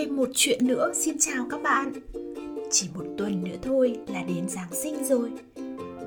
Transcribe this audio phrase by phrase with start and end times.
[0.00, 0.92] thêm một chuyện nữa.
[0.94, 1.92] Xin chào các bạn.
[2.70, 5.30] Chỉ một tuần nữa thôi là đến Giáng sinh rồi.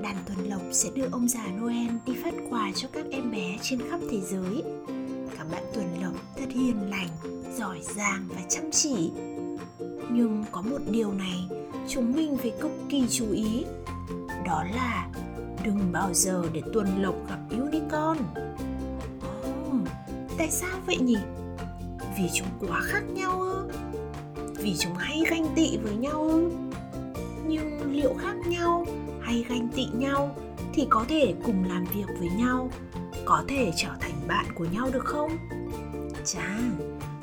[0.02, 3.58] Đàn Tuần Lộc sẽ đưa ông già Noel đi phát quà cho các em bé
[3.62, 4.62] trên khắp thế giới.
[5.38, 7.08] Các bạn Tuần Lộc thật hiền lành,
[7.58, 9.10] giỏi giang và chăm chỉ.
[10.10, 11.38] Nhưng có một điều này
[11.88, 13.64] chúng mình phải cực kỳ chú ý.
[14.46, 15.08] Đó là
[15.64, 18.18] đừng bao giờ để Tuần Lộc gặp unicorn.
[19.68, 19.88] Oh,
[20.38, 21.18] Tại sao vậy nhỉ?
[22.18, 23.68] Vì chúng quá khác nhau ư?
[24.56, 26.50] Vì chúng hay ganh tị với nhau ư?
[27.46, 28.86] Nhưng liệu khác nhau
[29.20, 30.36] hay ganh tị nhau
[30.74, 32.70] thì có thể cùng làm việc với nhau,
[33.24, 35.30] có thể trở thành bạn của nhau được không?
[36.24, 36.58] Chà,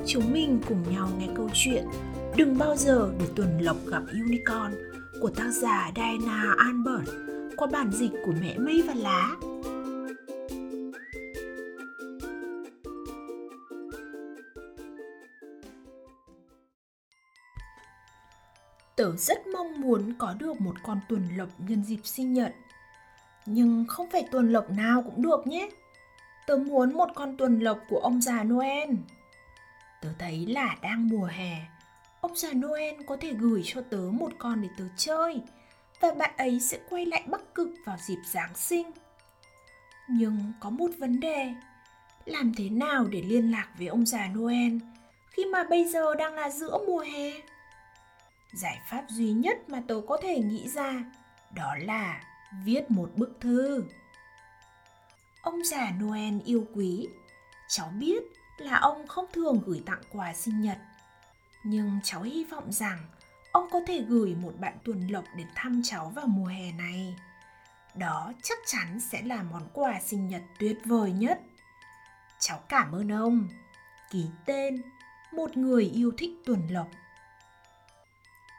[0.06, 1.86] chúng mình cùng nhau nghe câu chuyện
[2.36, 4.74] đừng bao giờ để tuần lộc gặp unicorn
[5.22, 7.10] của tác giả Diana Albert
[7.58, 9.32] qua bản dịch của mẹ mây và lá.
[19.02, 22.56] Tớ rất mong muốn có được một con tuần lộc nhân dịp sinh nhật.
[23.46, 25.70] Nhưng không phải tuần lộc nào cũng được nhé.
[26.48, 28.90] Tớ muốn một con tuần lộc của ông già Noel.
[30.02, 31.56] Tớ thấy là đang mùa hè,
[32.22, 35.42] ông già Noel có thể gửi cho tớ một con để tớ chơi
[36.02, 38.92] và bạn ấy sẽ quay lại Bắc Cực vào dịp Giáng sinh.
[40.10, 41.54] Nhưng có một vấn đề,
[42.26, 44.78] làm thế nào để liên lạc với ông già Noel
[45.30, 47.32] khi mà bây giờ đang là giữa mùa hè?
[48.54, 51.04] Giải pháp duy nhất mà tớ có thể nghĩ ra,
[51.56, 52.24] đó là
[52.64, 53.84] viết một bức thư.
[55.42, 57.08] Ông già noel yêu quý,
[57.68, 58.24] cháu biết
[58.58, 60.78] là ông không thường gửi tặng quà sinh nhật,
[61.64, 63.00] nhưng cháu hy vọng rằng
[63.52, 67.16] ông có thể gửi một bạn tuần lộc đến thăm cháu vào mùa hè này.
[67.96, 71.42] Đó chắc chắn sẽ là món quà sinh nhật tuyệt vời nhất.
[72.40, 73.48] Cháu cảm ơn ông.
[74.12, 74.82] Ký tên,
[75.34, 76.88] một người yêu thích tuần lộc.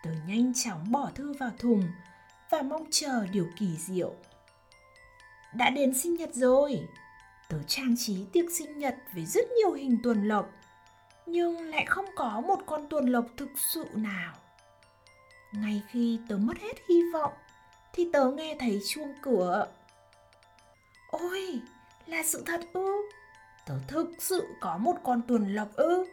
[0.02, 1.88] Tớ nhanh chóng bỏ thư vào thùng
[2.50, 4.14] và mong chờ điều kỳ diệu.
[5.54, 6.88] Đã đến sinh nhật rồi.
[7.48, 10.50] Tớ trang trí tiệc sinh nhật với rất nhiều hình tuần lộc,
[11.26, 14.34] nhưng lại không có một con tuần lộc thực sự nào.
[15.52, 17.32] Ngay khi tớ mất hết hy vọng,
[17.92, 19.66] thì tớ nghe thấy chuông cửa.
[21.10, 21.60] Ôi,
[22.06, 23.02] là sự thật ư?
[23.66, 26.04] Tớ thực sự có một con tuần lộc ư?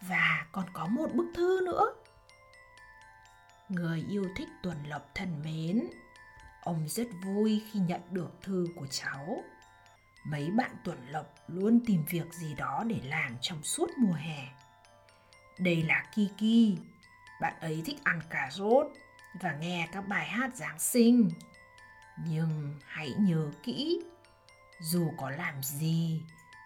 [0.00, 1.94] Và còn có một bức thư nữa
[3.72, 5.86] người yêu thích tuần lộc thân mến.
[6.62, 9.44] Ông rất vui khi nhận được thư của cháu.
[10.24, 14.48] Mấy bạn tuần lộc luôn tìm việc gì đó để làm trong suốt mùa hè.
[15.58, 16.78] Đây là kiki.
[17.40, 18.86] Bạn ấy thích ăn cà rốt
[19.40, 21.30] và nghe các bài hát giáng sinh.
[22.26, 24.02] Nhưng hãy nhớ kỹ,
[24.80, 26.22] dù có làm gì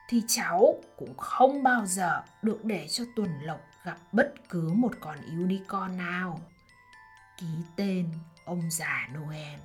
[0.08, 4.92] thì cháu cũng không bao giờ được để cho tuần lộc gặp bất cứ một
[5.00, 6.40] con unicorn nào
[7.36, 8.08] ký tên
[8.44, 9.60] ông già Noel.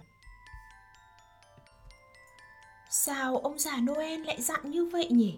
[2.89, 5.37] Sao ông già Noel lại dặn như vậy nhỉ?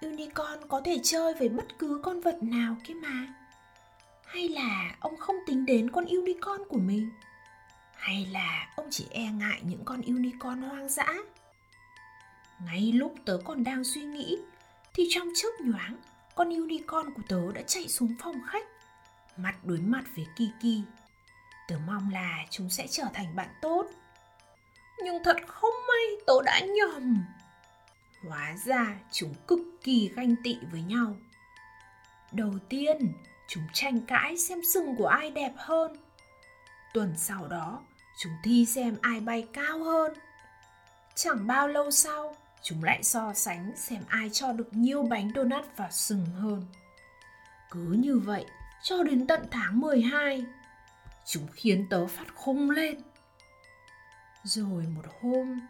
[0.00, 3.34] Unicorn có thể chơi với bất cứ con vật nào kia mà.
[4.24, 7.10] Hay là ông không tính đến con unicorn của mình?
[7.94, 11.14] Hay là ông chỉ e ngại những con unicorn hoang dã?
[12.66, 14.38] Ngay lúc tớ còn đang suy nghĩ,
[14.94, 15.96] thì trong chớp nhoáng,
[16.34, 18.66] con unicorn của tớ đã chạy xuống phòng khách
[19.36, 20.84] mặt đối mặt với Kiki
[21.70, 23.86] Tớ mong là chúng sẽ trở thành bạn tốt.
[25.04, 27.24] Nhưng thật không may, tớ đã nhầm.
[28.28, 31.16] Hóa ra chúng cực kỳ ganh tị với nhau.
[32.32, 33.12] Đầu tiên,
[33.48, 35.96] chúng tranh cãi xem sừng của ai đẹp hơn.
[36.94, 37.80] Tuần sau đó,
[38.18, 40.12] chúng thi xem ai bay cao hơn.
[41.14, 45.64] Chẳng bao lâu sau, chúng lại so sánh xem ai cho được nhiều bánh donut
[45.76, 46.66] và sừng hơn.
[47.70, 48.46] Cứ như vậy,
[48.82, 50.46] cho đến tận tháng 12
[51.24, 53.00] Chúng khiến tớ phát khung lên.
[54.44, 55.60] Rồi một hôm,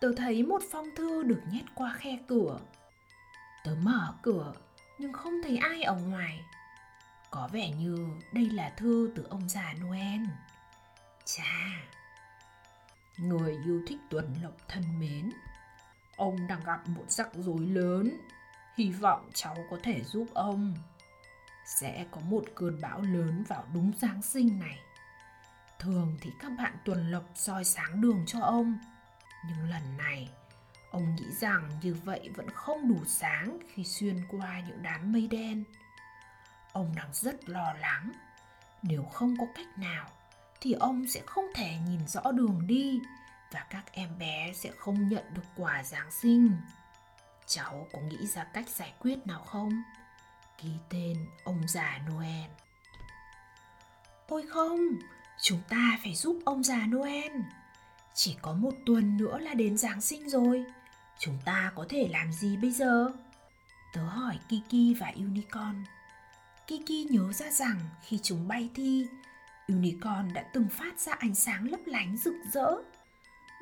[0.00, 2.58] tớ thấy một phong thư được nhét qua khe cửa.
[3.64, 4.52] Tớ mở cửa
[4.98, 6.44] nhưng không thấy ai ở ngoài.
[7.30, 10.20] Có vẻ như đây là thư từ ông già Noel.
[11.24, 11.68] Chà,
[13.16, 15.30] người yêu thích tuần lộc thân mến,
[16.16, 18.20] ông đang gặp một rắc rối lớn.
[18.76, 20.74] Hy vọng cháu có thể giúp ông.
[21.64, 24.78] Sẽ có một cơn bão lớn vào đúng Giáng sinh này.
[25.82, 28.78] Thường thì các bạn tuần lộc soi sáng đường cho ông
[29.46, 30.28] Nhưng lần này
[30.90, 35.28] Ông nghĩ rằng như vậy vẫn không đủ sáng khi xuyên qua những đám mây
[35.28, 35.64] đen
[36.72, 38.12] Ông đang rất lo lắng
[38.82, 40.10] Nếu không có cách nào
[40.60, 43.00] Thì ông sẽ không thể nhìn rõ đường đi
[43.52, 46.56] Và các em bé sẽ không nhận được quà Giáng sinh
[47.46, 49.82] Cháu có nghĩ ra cách giải quyết nào không?
[50.58, 52.50] Ký tên ông già Noel.
[54.28, 54.78] Ôi không,
[55.42, 57.32] chúng ta phải giúp ông già Noel.
[58.14, 60.64] Chỉ có một tuần nữa là đến Giáng sinh rồi.
[61.18, 63.12] Chúng ta có thể làm gì bây giờ?
[63.92, 65.84] Tớ hỏi Kiki và Unicorn.
[66.66, 69.06] Kiki nhớ ra rằng khi chúng bay thi,
[69.68, 72.74] Unicorn đã từng phát ra ánh sáng lấp lánh rực rỡ.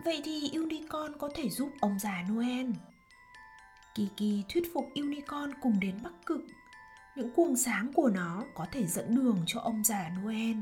[0.05, 2.67] Vậy thì Unicorn có thể giúp ông già Noel.
[3.95, 6.41] Kiki thuyết phục Unicorn cùng đến Bắc Cực.
[7.17, 10.57] Những cuồng sáng của nó có thể dẫn đường cho ông già Noel.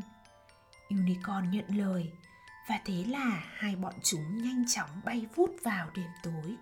[0.90, 2.12] Unicorn nhận lời
[2.68, 6.56] và thế là hai bọn chúng nhanh chóng bay vút vào đêm tối.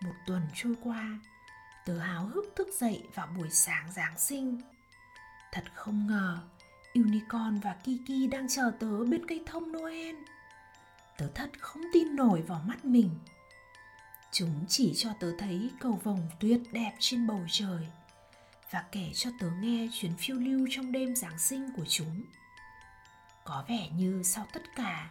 [0.00, 1.18] Một tuần trôi qua,
[1.86, 4.60] tớ háo hức thức dậy vào buổi sáng Giáng sinh.
[5.52, 6.38] Thật không ngờ,
[6.94, 10.16] Unicorn và Kiki đang chờ tớ bên cây thông Noel.
[11.18, 13.10] Tớ thật không tin nổi vào mắt mình.
[14.32, 17.86] Chúng chỉ cho tớ thấy cầu vồng tuyệt đẹp trên bầu trời
[18.70, 22.22] và kể cho tớ nghe chuyến phiêu lưu trong đêm Giáng sinh của chúng.
[23.44, 25.10] Có vẻ như sau tất cả,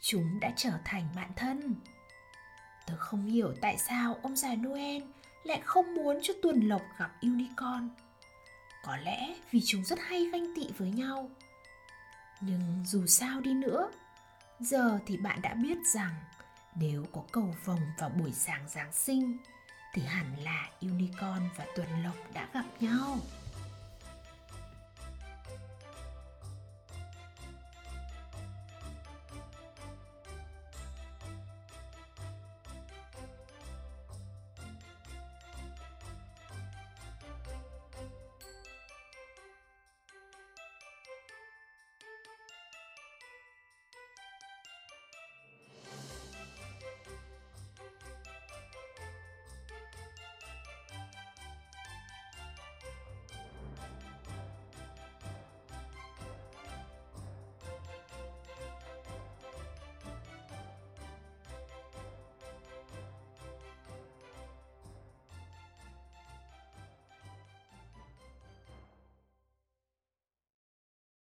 [0.00, 1.74] chúng đã trở thành bạn thân.
[2.86, 5.02] Tớ không hiểu tại sao ông già Noel
[5.44, 7.88] lại không muốn cho Tuần Lộc gặp Unicorn.
[8.84, 11.30] Có lẽ vì chúng rất hay ganh tị với nhau.
[12.40, 13.90] Nhưng dù sao đi nữa,
[14.60, 16.14] giờ thì bạn đã biết rằng
[16.74, 19.38] nếu có cầu vồng vào buổi sáng Giáng sinh
[19.94, 23.16] thì hẳn là Unicorn và Tuần Lộc đã gặp nhau.